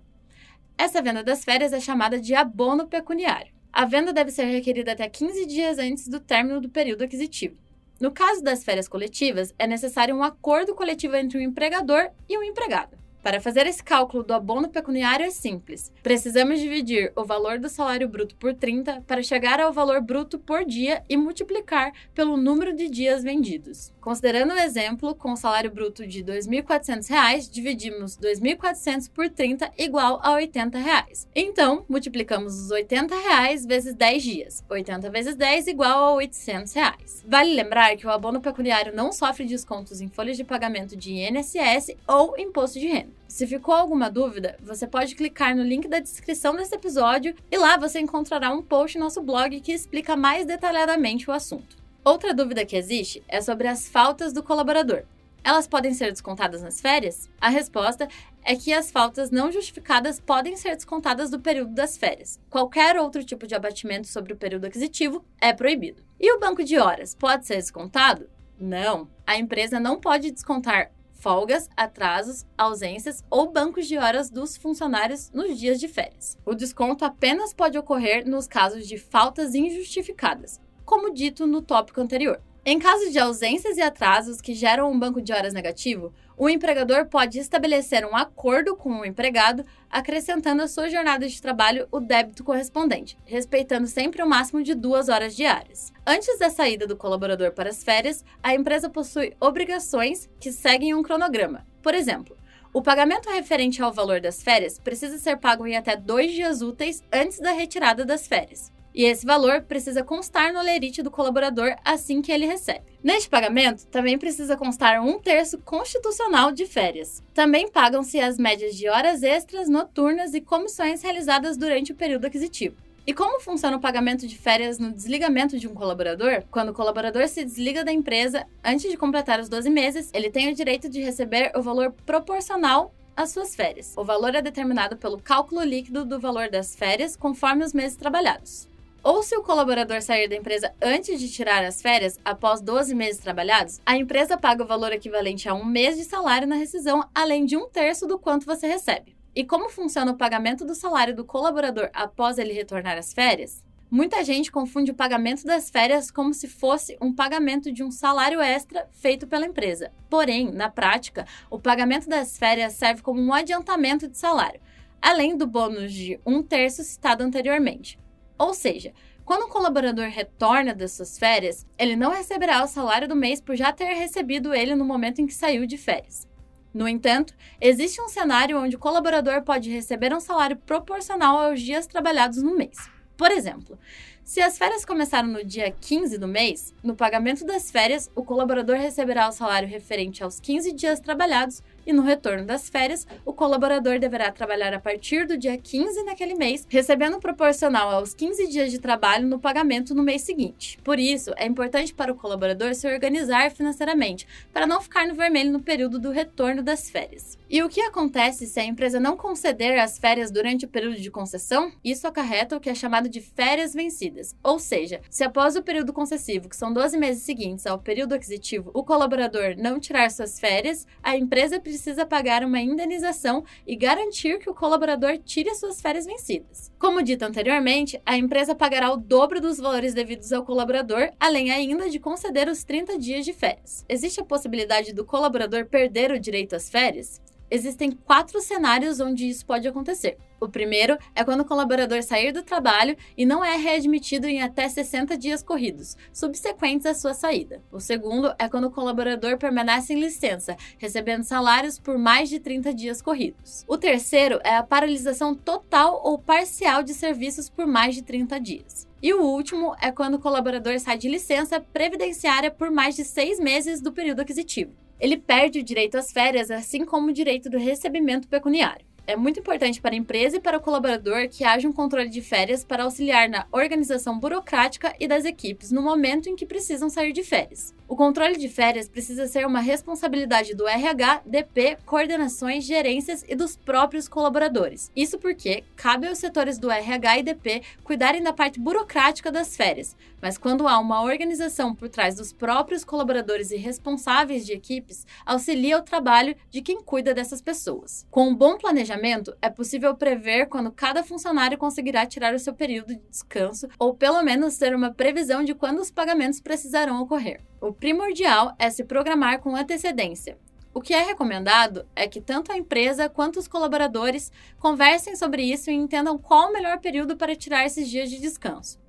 Essa 0.78 1.02
venda 1.02 1.24
das 1.24 1.44
férias 1.44 1.74
é 1.74 1.80
chamada 1.80 2.22
de 2.22 2.36
abono 2.36 2.86
pecuniário. 2.86 3.52
A 3.74 3.86
venda 3.86 4.14
deve 4.14 4.30
ser 4.30 4.46
requerida 4.46 4.92
até 4.92 5.10
15 5.10 5.48
dias 5.48 5.80
antes 5.80 6.08
do 6.08 6.20
término 6.20 6.62
do 6.62 6.70
período 6.70 7.04
aquisitivo. 7.04 7.58
No 8.00 8.12
caso 8.12 8.44
das 8.44 8.64
férias 8.64 8.88
coletivas, 8.88 9.54
é 9.58 9.66
necessário 9.66 10.16
um 10.16 10.24
acordo 10.24 10.76
coletivo 10.76 11.16
entre 11.16 11.40
o 11.40 11.42
empregador 11.42 12.12
e 12.30 12.38
o 12.38 12.44
empregado. 12.44 12.99
Para 13.22 13.42
fazer 13.42 13.68
esse 13.68 13.84
cálculo 13.84 14.24
do 14.24 14.34
abono 14.34 14.70
pecuniário 14.70 15.26
é 15.26 15.30
simples. 15.30 15.92
Precisamos 16.02 16.60
dividir 16.60 17.12
o 17.16 17.26
valor 17.26 17.60
do 17.60 17.68
salário 17.68 18.08
bruto 18.08 18.34
por 18.36 18.54
30 18.54 19.02
para 19.06 19.22
chegar 19.22 19.60
ao 19.60 19.74
valor 19.74 20.02
bruto 20.02 20.40
por 20.40 20.64
dia 20.64 21.04
e 21.10 21.18
multiplicar 21.18 21.92
pelo 22.16 22.38
número 22.38 22.74
de 22.74 22.90
dias 22.90 23.22
vendidos. 23.22 23.92
Considerando 24.00 24.54
o 24.54 24.58
exemplo, 24.58 25.14
com 25.14 25.34
o 25.34 25.38
salário 25.38 25.70
bruto 25.70 26.08
de 26.08 26.20
R$ 26.20 26.40
2.400, 26.40 27.52
dividimos 27.52 28.18
2.400 28.18 29.12
por 29.12 29.30
30 29.30 29.70
igual 29.78 30.20
a 30.24 30.32
80 30.34 30.78
reais. 30.80 31.28
Então, 31.36 31.84
multiplicamos 31.90 32.58
os 32.58 32.72
80 32.72 33.14
reais 33.16 33.66
vezes 33.66 33.94
10 33.94 34.24
dias. 34.24 34.64
80 34.70 35.10
vezes 35.10 35.36
10 35.36 35.68
igual 35.68 36.06
a 36.06 36.14
800 36.14 36.74
reais. 36.74 37.24
Vale 37.28 37.54
lembrar 37.54 37.98
que 37.98 38.08
o 38.08 38.10
abono 38.10 38.40
pecuniário 38.40 38.96
não 38.96 39.12
sofre 39.12 39.46
descontos 39.46 40.00
em 40.00 40.08
folhas 40.08 40.38
de 40.38 40.46
pagamento 40.46 40.96
de 40.96 41.12
INSS 41.12 41.96
ou 42.08 42.38
imposto 42.38 42.80
de 42.80 42.88
renda. 42.88 43.09
Se 43.28 43.46
ficou 43.48 43.74
alguma 43.74 44.10
dúvida, 44.10 44.58
você 44.62 44.88
pode 44.88 45.16
clicar 45.16 45.56
no 45.56 45.64
link 45.64 45.88
da 45.88 46.00
descrição 46.00 46.56
desse 46.56 46.76
episódio 46.76 47.36
e 47.52 47.58
lá 47.58 47.78
você 47.78 48.00
encontrará 48.00 48.52
um 48.52 48.62
post 48.62 48.98
no 48.98 49.06
nosso 49.06 49.22
blog 49.22 49.60
que 49.62 49.72
explica 49.72 50.16
mais 50.16 50.46
detalhadamente 50.46 51.30
o 51.30 51.34
assunto. 51.34 51.78
Outra 52.04 52.34
dúvida 52.34 52.66
que 52.66 52.76
existe 52.76 53.24
é 53.28 53.42
sobre 53.42 53.68
as 53.68 53.88
faltas 53.88 54.34
do 54.34 54.42
colaborador. 54.42 55.04
Elas 55.44 55.68
podem 55.68 55.94
ser 55.94 56.12
descontadas 56.12 56.62
nas 56.62 56.82
férias? 56.82 57.30
A 57.40 57.50
resposta 57.50 58.08
é 58.44 58.56
que 58.56 58.74
as 58.74 58.92
faltas 58.92 59.32
não 59.32 59.52
justificadas 59.52 60.20
podem 60.20 60.56
ser 60.56 60.76
descontadas 60.76 61.30
do 61.30 61.40
período 61.40 61.74
das 61.74 61.98
férias. 61.98 62.40
Qualquer 62.50 62.98
outro 62.98 63.24
tipo 63.24 63.48
de 63.48 63.56
abatimento 63.56 64.08
sobre 64.08 64.34
o 64.34 64.38
período 64.38 64.66
aquisitivo 64.66 65.24
é 65.40 65.54
proibido. 65.54 66.04
E 66.20 66.32
o 66.34 66.40
banco 66.40 66.64
de 66.64 66.78
horas 66.78 67.16
pode 67.16 67.46
ser 67.46 67.56
descontado? 67.56 68.30
Não. 68.60 69.08
A 69.26 69.38
empresa 69.38 69.80
não 69.80 70.00
pode 70.00 70.32
descontar 70.32 70.92
folgas, 71.20 71.70
atrasos, 71.76 72.46
ausências 72.58 73.24
ou 73.30 73.52
bancos 73.52 73.88
de 73.88 73.98
horas 73.98 74.30
dos 74.30 74.58
funcionários 74.58 75.30
nos 75.32 75.60
dias 75.60 75.80
de 75.80 75.88
férias. 75.88 76.38
O 76.46 76.56
desconto 76.56 77.06
apenas 77.06 77.54
pode 77.54 77.78
ocorrer 77.78 78.28
nos 78.28 78.48
casos 78.48 78.88
de 78.88 78.98
faltas 78.98 79.54
injustificadas, 79.54 80.60
como 80.86 81.14
dito 81.14 81.46
no 81.46 81.62
tópico 81.62 82.02
anterior. 82.02 82.42
Em 82.66 82.80
caso 82.80 83.10
de 83.12 83.20
ausências 83.20 83.78
e 83.78 83.82
atrasos 83.82 84.42
que 84.42 84.54
geram 84.54 84.92
um 84.92 85.00
banco 85.00 85.22
de 85.22 85.34
horas 85.34 85.54
negativo, 85.54 86.14
o 86.40 86.50
empregador 86.50 87.06
pode 87.08 87.38
estabelecer 87.38 88.06
um 88.06 88.16
acordo 88.16 88.74
com 88.74 89.02
o 89.02 89.06
empregado, 89.06 89.66
acrescentando 89.90 90.64
à 90.64 90.70
sua 90.70 90.88
jornada 90.88 91.28
de 91.28 91.42
trabalho 91.42 91.86
o 91.92 92.00
débito 92.00 92.46
correspondente, 92.46 93.18
respeitando 93.26 93.88
sempre 93.88 94.24
o 94.24 94.28
máximo 94.28 94.64
de 94.64 94.74
duas 94.74 95.10
horas 95.10 95.36
diárias. 95.36 95.92
Antes 96.08 96.40
da 96.40 96.50
saída 96.50 96.88
do 96.88 96.96
colaborador 96.96 97.52
para 97.52 97.70
as 97.70 97.84
férias, 97.84 98.24
a 98.42 98.56
empresa 98.56 98.90
possui 98.90 99.36
obrigações 99.38 100.30
que 100.40 100.54
seguem 100.54 100.96
um 100.96 101.04
cronograma. 101.04 101.68
Por 101.84 101.94
exemplo, 101.94 102.38
o 102.72 102.82
pagamento 102.82 103.30
referente 103.30 103.82
ao 103.82 103.92
valor 103.92 104.22
das 104.22 104.42
férias 104.42 104.80
precisa 104.80 105.18
ser 105.18 105.36
pago 105.36 105.68
em 105.68 105.76
até 105.76 105.98
dois 105.98 106.32
dias 106.32 106.62
úteis 106.62 107.04
antes 107.12 107.38
da 107.40 107.52
retirada 107.52 108.06
das 108.06 108.28
férias 108.28 108.72
e 108.94 109.06
esse 109.06 109.26
valor 109.26 109.62
precisa 109.62 110.04
constar 110.04 110.52
no 110.52 110.62
lerite 110.62 111.02
do 111.02 111.12
colaborador 111.12 111.76
assim 111.86 112.22
que 112.22 112.32
ele 112.32 112.46
recebe. 112.46 112.86
Neste 113.04 113.30
pagamento, 113.30 113.86
também 113.88 114.18
precisa 114.18 114.58
constar 114.58 115.02
um 115.02 115.20
terço 115.20 115.58
constitucional 115.60 116.52
de 116.52 116.66
férias. 116.66 117.24
Também 117.34 117.70
pagam-se 117.70 118.20
as 118.20 118.38
médias 118.38 118.76
de 118.76 118.90
horas 118.90 119.24
extras, 119.24 119.70
noturnas 119.70 120.34
e 120.34 120.42
comissões 120.42 121.02
realizadas 121.02 121.56
durante 121.56 121.92
o 121.92 121.96
período 121.96 122.26
aquisitivo. 122.26 122.76
E 123.08 123.14
como 123.14 123.40
funciona 123.40 123.78
o 123.78 123.80
pagamento 123.80 124.28
de 124.28 124.38
férias 124.38 124.78
no 124.78 124.92
desligamento 124.92 125.58
de 125.58 125.68
um 125.68 125.74
colaborador? 125.74 126.44
Quando 126.52 126.70
o 126.70 126.74
colaborador 126.74 127.28
se 127.28 127.44
desliga 127.44 127.84
da 127.84 127.92
empresa 127.92 128.46
antes 128.64 128.92
de 128.92 128.98
completar 128.98 129.40
os 129.40 129.50
12 129.50 129.70
meses, 129.70 130.12
ele 130.14 130.30
tem 130.30 130.52
o 130.52 130.56
direito 130.56 130.90
de 130.90 131.02
receber 131.02 131.52
o 131.56 131.62
valor 131.62 131.92
proporcional 132.06 132.94
às 133.16 133.32
suas 133.32 133.56
férias. 133.56 133.94
O 133.98 134.04
valor 134.04 134.36
é 134.36 134.42
determinado 134.42 134.96
pelo 134.96 135.20
cálculo 135.20 135.64
líquido 135.64 136.06
do 136.06 136.20
valor 136.20 136.50
das 136.50 136.76
férias 136.76 137.16
conforme 137.16 137.64
os 137.64 137.74
meses 137.74 137.98
trabalhados 137.98 138.70
ou 139.04 139.24
se 139.24 139.36
o 139.36 139.42
colaborador 139.42 140.02
sair 140.02 140.28
da 140.28 140.36
empresa 140.36 140.74
antes 140.82 141.20
de 141.20 141.32
tirar 141.32 141.64
as 141.64 141.82
férias, 141.82 142.20
após 142.24 142.62
12 142.62 142.94
meses 142.94 143.22
trabalhados, 143.22 143.80
a 143.86 143.96
empresa 143.96 144.38
paga 144.38 144.64
o 144.64 144.68
valor 144.68 144.92
equivalente 144.92 145.48
a 145.48 145.54
um 145.54 145.66
mês 145.66 145.98
de 145.98 146.04
salário 146.04 146.48
na 146.48 146.56
rescisão, 146.56 147.08
além 147.14 147.46
de 147.46 147.56
um 147.56 147.70
terço 147.70 148.06
do 148.06 148.20
quanto 148.20 148.46
você 148.46 148.68
recebe. 148.68 149.16
E 149.36 149.44
como 149.46 149.70
funciona 149.70 150.12
o 150.12 150.18
pagamento 150.18 150.66
do 150.66 150.76
salário 150.76 151.16
do 151.16 151.24
colaborador 151.24 151.90
após 151.94 152.38
ele 152.38 152.52
retornar 152.52 152.98
às 152.98 153.14
férias? 153.14 153.64
Muita 153.90 154.24
gente 154.24 154.52
confunde 154.52 154.92
o 154.92 154.96
pagamento 154.96 155.46
das 155.46 155.70
férias 155.70 156.12
como 156.12 156.34
se 156.34 156.48
fosse 156.48 156.98
um 157.02 157.12
pagamento 157.12 157.72
de 157.72 157.84
um 157.84 157.90
salário 157.90 158.40
extra 158.40 158.88
feito 158.92 159.26
pela 159.26 159.48
empresa. 159.48 159.92
Porém, 160.10 160.52
na 160.52 160.70
prática, 160.70 161.26
o 161.50 161.58
pagamento 161.58 162.08
das 162.08 162.38
férias 162.38 162.74
serve 162.74 163.02
como 163.02 163.20
um 163.20 163.34
adiantamento 163.34 164.08
de 164.08 164.18
salário, 164.18 164.62
além 165.02 165.36
do 165.36 165.48
bônus 165.48 165.92
de 165.92 166.20
um 166.24 166.44
terço 166.44 166.84
citado 166.84 167.24
anteriormente. 167.24 167.98
Ou 168.40 168.54
seja, 168.54 168.94
quando 169.26 169.44
o 169.44 169.50
colaborador 169.50 170.08
retorna 170.08 170.74
das 170.74 170.94
suas 170.94 171.20
férias, 171.20 171.68
ele 171.78 171.98
não 171.98 172.12
receberá 172.12 172.64
o 172.64 172.68
salário 172.68 173.08
do 173.08 173.16
mês 173.16 173.42
por 173.42 173.56
já 173.56 173.74
ter 173.74 173.94
recebido 173.94 174.56
ele 174.56 174.76
no 174.76 174.86
momento 174.86 175.20
em 175.20 175.28
que 175.28 175.34
saiu 175.34 175.68
de 175.68 175.78
férias. 175.78 176.26
No 176.74 176.88
entanto, 176.88 177.36
existe 177.60 178.02
um 178.02 178.08
cenário 178.08 178.58
onde 178.58 178.78
o 178.78 178.80
colaborador 178.80 179.42
pode 179.42 179.70
receber 179.70 180.14
um 180.14 180.22
salário 180.22 180.56
proporcional 180.56 181.38
aos 181.38 181.62
dias 181.62 181.86
trabalhados 181.86 182.42
no 182.42 182.56
mês. 182.56 182.78
Por 183.18 183.30
exemplo, 183.30 183.78
se 184.24 184.42
as 184.42 184.58
férias 184.58 184.86
começaram 184.86 185.28
no 185.28 185.44
dia 185.44 185.70
15 185.70 186.18
do 186.18 186.28
mês, 186.28 186.74
no 186.82 186.96
pagamento 186.96 187.44
das 187.44 187.70
férias, 187.70 188.10
o 188.16 188.24
colaborador 188.24 188.78
receberá 188.78 189.28
o 189.28 189.34
salário 189.34 189.68
referente 189.68 190.24
aos 190.24 190.40
15 190.40 190.72
dias 190.72 191.00
trabalhados 191.02 191.62
e 191.86 191.94
no 191.94 192.02
retorno 192.02 192.46
das 192.46 192.70
férias, 192.70 193.08
o 193.26 193.34
colaborador 193.34 194.00
deverá 194.00 194.32
trabalhar 194.32 194.74
a 194.74 194.80
partir 194.80 195.26
do 195.26 195.38
dia 195.38 195.58
15 195.58 196.04
naquele 196.04 196.36
mês, 196.36 196.66
recebendo 196.70 197.20
proporcional 197.20 197.90
aos 197.90 198.14
15 198.14 198.48
dias 198.48 198.72
de 198.72 198.80
trabalho 198.80 199.28
no 199.28 199.40
pagamento 199.40 199.96
no 199.96 200.04
mês 200.04 200.22
seguinte. 200.22 200.78
Por 200.84 201.00
isso, 201.00 201.32
é 201.38 201.46
importante 201.46 201.94
para 201.94 202.12
o 202.12 202.16
colaborador 202.16 202.74
se 202.76 202.88
organizar 202.88 203.52
financeiramente, 203.52 204.28
para 204.54 204.68
não 204.68 204.82
ficar 204.82 205.08
no 205.08 205.16
vermelho 205.16 205.52
no 205.52 205.62
período 205.62 206.00
do 206.00 206.12
retorno 206.12 206.62
das 206.62 206.90
férias. 206.90 207.38
E 207.50 207.64
o 207.64 207.70
que 207.70 207.82
acontece 207.82 208.46
se 208.46 208.60
a 208.60 208.64
empresa 208.64 209.00
não 209.00 209.18
conceder 209.18 209.80
as 209.80 209.98
férias 209.98 210.30
durante 210.30 210.66
o 210.66 210.68
período 210.68 211.02
de 211.02 211.10
concessão? 211.10 211.72
Isso 211.84 212.08
acarreta 212.08 212.56
o 212.56 212.60
que 212.60 212.70
é 212.70 212.76
chamado 212.76 213.10
de 213.10 213.20
férias 213.22 213.74
vencidas. 213.74 214.36
Ou 214.44 214.60
seja, 214.60 215.02
se 215.10 215.24
após 215.24 215.56
o 215.56 215.64
período 215.64 215.92
concessivo, 215.92 216.48
que 216.48 216.56
são 216.56 216.72
12 216.72 216.98
meses 216.98 217.24
seguintes 217.24 217.66
ao 217.66 217.80
período 217.80 218.14
aquisitivo, 218.14 218.70
o 218.72 218.84
colaborador 218.84 219.56
não 219.58 219.80
tirar 219.80 220.12
suas 220.12 220.40
férias, 220.40 220.86
a 221.02 221.18
empresa 221.18 221.60
precisa 221.70 222.04
pagar 222.04 222.44
uma 222.44 222.60
indenização 222.60 223.44
e 223.66 223.76
garantir 223.76 224.40
que 224.40 224.50
o 224.50 224.56
colaborador 224.56 225.20
tire 225.20 225.54
suas 225.54 225.80
férias 225.80 226.06
vencidas. 226.06 226.72
Como 226.80 227.04
dito 227.04 227.24
anteriormente, 227.24 228.02
a 228.04 228.18
empresa 228.18 228.56
pagará 228.56 228.92
o 228.92 228.98
dobro 228.98 229.40
dos 229.40 229.60
valores 229.60 229.94
devidos 229.94 230.34
ao 230.34 230.44
colaborador, 230.44 231.12
além 231.20 231.52
ainda 231.52 231.90
de 231.90 232.00
conceder 232.00 232.50
os 232.50 232.64
30 232.64 232.98
dias 232.98 233.24
de 233.24 233.34
férias. 233.34 233.86
Existe 233.88 234.20
a 234.20 234.26
possibilidade 234.26 234.94
do 234.94 235.06
colaborador 235.06 235.68
perder 235.68 236.12
o 236.12 236.20
direito 236.20 236.56
às 236.56 236.70
férias? 236.70 237.22
Existem 237.52 237.92
quatro 237.92 238.40
cenários 238.42 239.00
onde 239.00 239.28
isso 239.28 239.46
pode 239.46 239.68
acontecer. 239.68 240.18
O 240.40 240.48
primeiro 240.48 240.98
é 241.14 241.24
quando 241.24 241.42
o 241.42 241.46
colaborador 241.46 242.02
sair 242.02 242.32
do 242.32 242.44
trabalho 242.44 242.96
e 243.18 243.26
não 243.26 243.44
é 243.44 243.58
readmitido 243.58 244.26
em 244.26 244.42
até 244.42 244.70
60 244.70 245.18
dias 245.18 245.44
corridos, 245.44 245.98
subsequentes 246.14 246.86
à 246.86 246.94
sua 246.94 247.14
saída. 247.14 247.62
O 247.72 247.80
segundo 247.80 248.34
é 248.40 248.48
quando 248.48 248.66
o 248.66 248.72
colaborador 248.72 249.38
permanece 249.38 249.94
em 249.94 250.00
licença, 250.00 250.56
recebendo 250.78 251.24
salários 251.24 251.78
por 251.78 251.98
mais 251.98 252.30
de 252.30 252.40
30 252.40 252.74
dias 252.74 253.02
corridos. 253.02 253.66
O 253.68 253.78
terceiro 253.78 254.40
é 254.44 254.56
a 254.56 254.64
paralisação 254.64 255.36
total 255.36 256.02
ou 256.04 256.18
parcial 256.18 256.84
de 256.84 256.94
serviços 256.94 257.50
por 257.50 257.68
mais 257.68 257.96
de 257.96 258.02
30 258.02 258.40
dias. 258.40 258.88
E 259.02 259.14
o 259.14 259.22
último 259.22 259.76
é 259.82 259.92
quando 259.92 260.16
o 260.16 260.20
colaborador 260.20 260.78
sai 260.80 260.98
de 260.98 261.10
licença 261.10 261.60
previdenciária 261.60 262.52
por 262.52 262.70
mais 262.70 262.96
de 262.96 263.04
seis 263.04 263.40
meses 263.40 263.82
do 263.82 263.92
período 263.92 264.22
aquisitivo. 264.22 264.72
Ele 265.00 265.18
perde 265.18 265.60
o 265.60 265.64
direito 265.64 265.98
às 265.98 266.12
férias, 266.12 266.52
assim 266.52 266.84
como 266.84 267.10
o 267.10 267.14
direito 267.14 267.50
do 267.50 267.58
recebimento 267.58 268.28
pecuniário. 268.28 268.86
É 269.08 269.16
muito 269.16 269.40
importante 269.40 269.82
para 269.82 269.96
a 269.96 269.98
empresa 269.98 270.38
e 270.38 270.40
para 270.42 270.58
o 270.58 270.62
colaborador 270.62 271.30
que 271.30 271.44
haja 271.44 271.68
um 271.68 271.74
controle 271.74 272.10
de 272.10 272.22
férias 272.22 272.64
para 272.64 272.84
auxiliar 272.84 273.28
na 273.28 273.48
organização 273.52 274.20
burocrática 274.20 274.94
e 275.00 275.08
das 275.08 275.26
equipes 275.26 275.72
no 275.72 275.82
momento 275.82 276.30
em 276.30 276.36
que 276.36 276.46
precisam 276.46 276.90
sair 276.90 277.12
de 277.12 277.24
férias. 277.24 277.74
O 277.90 277.96
controle 277.96 278.38
de 278.38 278.48
férias 278.48 278.88
precisa 278.88 279.26
ser 279.26 279.48
uma 279.48 279.62
responsabilidade 279.62 280.54
do 280.54 280.68
RH, 280.68 281.24
DP, 281.26 281.76
coordenações, 281.88 282.64
gerências 282.64 283.26
e 283.28 283.34
dos 283.34 283.58
próprios 283.58 284.08
colaboradores. 284.08 284.92
Isso 284.96 285.18
porque 285.18 285.64
cabe 285.76 286.08
aos 286.08 286.20
setores 286.20 286.60
do 286.60 286.70
RH 286.70 287.18
e 287.18 287.24
DP 287.24 287.64
cuidarem 287.84 288.22
da 288.22 288.32
parte 288.32 288.60
burocrática 288.60 289.32
das 289.32 289.58
férias, 289.58 289.98
mas 290.22 290.38
quando 290.38 290.68
há 290.68 290.78
uma 290.78 291.02
organização 291.02 291.74
por 291.74 291.90
trás 291.90 292.14
dos 292.14 292.32
próprios 292.32 292.84
colaboradores 292.84 293.50
e 293.50 293.58
responsáveis 293.58 294.46
de 294.46 294.54
equipes, 294.54 295.08
auxilia 295.26 295.80
o 295.80 295.82
trabalho 295.82 296.36
de 296.52 296.62
quem 296.62 296.84
cuida 296.84 297.12
dessas 297.12 297.42
pessoas. 297.42 298.06
Com 298.12 298.30
um 298.30 298.36
bom 298.36 298.56
planejamento, 298.56 299.36
é 299.42 299.50
possível 299.50 299.96
prever 299.96 300.46
quando 300.46 300.72
cada 300.72 301.04
funcionário 301.04 301.58
conseguirá 301.58 302.06
tirar 302.06 302.36
o 302.36 302.40
seu 302.40 302.54
período 302.54 302.94
de 302.94 303.02
descanso 303.10 303.68
ou 303.80 303.96
pelo 303.96 304.22
menos 304.22 304.58
ter 304.58 304.76
uma 304.76 304.94
previsão 304.94 305.44
de 305.44 305.56
quando 305.56 305.80
os 305.80 305.90
pagamentos 305.90 306.40
precisarão 306.40 307.02
ocorrer. 307.02 307.49
O 307.62 307.74
primordial 307.74 308.56
é 308.58 308.70
se 308.70 308.86
programar 308.86 309.40
com 309.40 309.54
antecedência. 309.54 310.38
O 310.74 310.80
que 310.80 310.94
é 310.94 311.04
recomendado 311.04 311.86
é 311.94 312.08
que 312.08 312.22
tanto 312.22 312.54
a 312.54 312.58
empresa 312.58 313.10
quanto 313.10 313.38
os 313.38 313.50
colaboradores 313.50 314.32
conversem 314.58 315.16
sobre 315.18 315.44
isso 315.44 315.70
e 315.70 315.74
entendam 315.74 316.18
qual 316.18 316.50
o 316.50 316.54
melhor 316.54 316.80
período 316.80 317.18
para 317.18 317.36
tirar 317.36 317.66
esses 317.66 317.90
dias 317.90 318.10
de 318.10 318.18
descanso. 318.18 318.80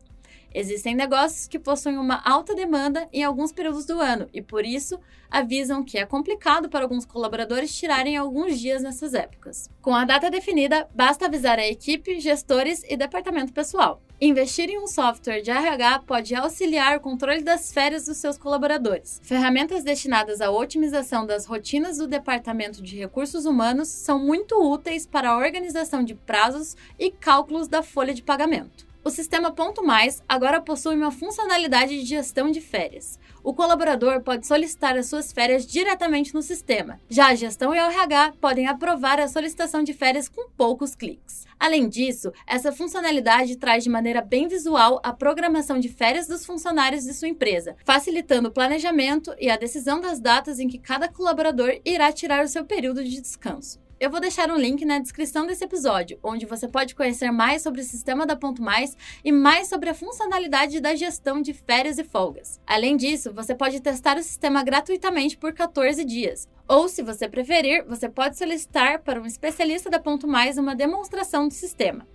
Existem 0.54 0.94
negócios 0.94 1.48
que 1.48 1.58
possuem 1.58 1.98
uma 1.98 2.22
alta 2.24 2.54
demanda 2.54 3.08
em 3.12 3.24
alguns 3.24 3.52
períodos 3.52 3.86
do 3.86 4.00
ano 4.00 4.28
e, 4.32 4.40
por 4.40 4.64
isso, 4.64 5.00
avisam 5.28 5.82
que 5.84 5.98
é 5.98 6.06
complicado 6.06 6.68
para 6.68 6.84
alguns 6.84 7.04
colaboradores 7.04 7.74
tirarem 7.74 8.16
alguns 8.16 8.58
dias 8.58 8.82
nessas 8.82 9.14
épocas. 9.14 9.68
Com 9.82 9.94
a 9.94 10.04
data 10.04 10.30
definida, 10.30 10.88
basta 10.94 11.26
avisar 11.26 11.58
a 11.58 11.66
equipe, 11.66 12.20
gestores 12.20 12.84
e 12.88 12.96
departamento 12.96 13.52
pessoal. 13.52 14.00
Investir 14.22 14.68
em 14.68 14.78
um 14.78 14.86
software 14.86 15.40
de 15.40 15.50
RH 15.50 16.00
pode 16.00 16.34
auxiliar 16.34 16.94
o 16.94 17.00
controle 17.00 17.42
das 17.42 17.72
férias 17.72 18.04
dos 18.04 18.18
seus 18.18 18.36
colaboradores. 18.36 19.18
Ferramentas 19.24 19.82
destinadas 19.82 20.42
à 20.42 20.50
otimização 20.50 21.24
das 21.24 21.46
rotinas 21.46 21.96
do 21.96 22.06
Departamento 22.06 22.82
de 22.82 22.98
Recursos 22.98 23.46
Humanos 23.46 23.88
são 23.88 24.18
muito 24.18 24.56
úteis 24.62 25.06
para 25.06 25.30
a 25.30 25.38
organização 25.38 26.04
de 26.04 26.14
prazos 26.14 26.76
e 26.98 27.10
cálculos 27.10 27.66
da 27.66 27.82
folha 27.82 28.12
de 28.12 28.22
pagamento. 28.22 28.89
O 29.02 29.08
sistema 29.08 29.50
Ponto 29.50 29.82
Mais 29.82 30.22
agora 30.28 30.60
possui 30.60 30.94
uma 30.94 31.10
funcionalidade 31.10 31.98
de 31.98 32.04
gestão 32.04 32.50
de 32.50 32.60
férias. 32.60 33.18
O 33.42 33.54
colaborador 33.54 34.20
pode 34.20 34.46
solicitar 34.46 34.94
as 34.94 35.06
suas 35.06 35.32
férias 35.32 35.66
diretamente 35.66 36.34
no 36.34 36.42
sistema. 36.42 37.00
Já 37.08 37.28
a 37.28 37.34
gestão 37.34 37.74
e 37.74 37.78
o 37.78 37.82
RH 37.82 38.34
podem 38.38 38.66
aprovar 38.66 39.18
a 39.18 39.26
solicitação 39.26 39.82
de 39.82 39.94
férias 39.94 40.28
com 40.28 40.50
poucos 40.50 40.94
cliques. 40.94 41.46
Além 41.58 41.88
disso, 41.88 42.30
essa 42.46 42.72
funcionalidade 42.72 43.56
traz 43.56 43.84
de 43.84 43.88
maneira 43.88 44.20
bem 44.20 44.46
visual 44.48 45.00
a 45.02 45.14
programação 45.14 45.78
de 45.78 45.88
férias 45.88 46.26
dos 46.26 46.44
funcionários 46.44 47.04
de 47.04 47.14
sua 47.14 47.28
empresa, 47.28 47.76
facilitando 47.86 48.50
o 48.50 48.52
planejamento 48.52 49.34
e 49.40 49.48
a 49.48 49.56
decisão 49.56 49.98
das 49.98 50.20
datas 50.20 50.58
em 50.58 50.68
que 50.68 50.78
cada 50.78 51.08
colaborador 51.08 51.80
irá 51.86 52.12
tirar 52.12 52.44
o 52.44 52.48
seu 52.48 52.66
período 52.66 53.02
de 53.02 53.18
descanso. 53.18 53.80
Eu 54.00 54.08
vou 54.08 54.18
deixar 54.18 54.50
um 54.50 54.56
link 54.56 54.82
na 54.86 54.98
descrição 54.98 55.46
desse 55.46 55.62
episódio, 55.62 56.18
onde 56.22 56.46
você 56.46 56.66
pode 56.66 56.94
conhecer 56.94 57.30
mais 57.30 57.60
sobre 57.60 57.82
o 57.82 57.84
sistema 57.84 58.24
da 58.24 58.34
Ponto 58.34 58.62
Mais 58.62 58.96
e 59.22 59.30
mais 59.30 59.68
sobre 59.68 59.90
a 59.90 59.94
funcionalidade 59.94 60.80
da 60.80 60.94
gestão 60.94 61.42
de 61.42 61.52
férias 61.52 61.98
e 61.98 62.04
folgas. 62.04 62.58
Além 62.66 62.96
disso, 62.96 63.30
você 63.30 63.54
pode 63.54 63.78
testar 63.78 64.16
o 64.16 64.22
sistema 64.22 64.64
gratuitamente 64.64 65.36
por 65.36 65.52
14 65.52 66.02
dias. 66.02 66.48
Ou, 66.66 66.88
se 66.88 67.02
você 67.02 67.28
preferir, 67.28 67.84
você 67.86 68.08
pode 68.08 68.38
solicitar 68.38 69.02
para 69.02 69.20
um 69.20 69.26
especialista 69.26 69.90
da 69.90 69.98
Ponto 69.98 70.26
Mais 70.26 70.56
uma 70.56 70.74
demonstração 70.74 71.46
do 71.46 71.52
sistema, 71.52 72.08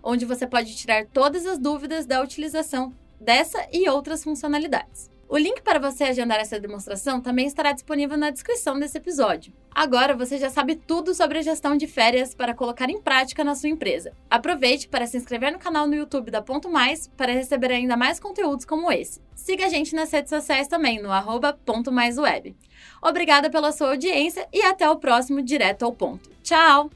onde 0.00 0.24
você 0.24 0.46
pode 0.46 0.76
tirar 0.76 1.06
todas 1.06 1.44
as 1.44 1.58
dúvidas 1.58 2.06
da 2.06 2.22
utilização 2.22 2.94
dessa 3.20 3.66
e 3.72 3.88
outras 3.88 4.22
funcionalidades. 4.22 5.11
O 5.32 5.38
link 5.38 5.62
para 5.62 5.78
você 5.78 6.04
agendar 6.04 6.38
essa 6.38 6.60
demonstração 6.60 7.18
também 7.18 7.46
estará 7.46 7.72
disponível 7.72 8.18
na 8.18 8.28
descrição 8.28 8.78
desse 8.78 8.98
episódio. 8.98 9.50
Agora 9.74 10.14
você 10.14 10.36
já 10.36 10.50
sabe 10.50 10.76
tudo 10.76 11.14
sobre 11.14 11.38
a 11.38 11.42
gestão 11.42 11.74
de 11.74 11.86
férias 11.86 12.34
para 12.34 12.52
colocar 12.52 12.90
em 12.90 13.00
prática 13.00 13.42
na 13.42 13.54
sua 13.54 13.70
empresa. 13.70 14.12
Aproveite 14.28 14.88
para 14.88 15.06
se 15.06 15.16
inscrever 15.16 15.50
no 15.50 15.58
canal 15.58 15.86
no 15.86 15.94
YouTube 15.94 16.30
da 16.30 16.42
Ponto 16.42 16.68
Mais 16.68 17.08
para 17.16 17.32
receber 17.32 17.72
ainda 17.72 17.96
mais 17.96 18.20
conteúdos 18.20 18.66
como 18.66 18.92
esse. 18.92 19.22
Siga 19.34 19.64
a 19.64 19.70
gente 19.70 19.94
nas 19.94 20.12
redes 20.12 20.28
sociais 20.28 20.68
também 20.68 21.00
no 21.00 21.10
arroba 21.10 21.58
Ponto 21.64 21.90
Mais 21.90 22.18
Web. 22.18 22.54
Obrigada 23.00 23.48
pela 23.48 23.72
sua 23.72 23.88
audiência 23.88 24.46
e 24.52 24.60
até 24.60 24.86
o 24.90 24.98
próximo 24.98 25.40
Direto 25.40 25.86
ao 25.86 25.94
Ponto. 25.94 26.28
Tchau! 26.42 26.90